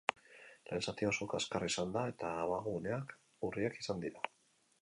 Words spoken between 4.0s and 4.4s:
dira.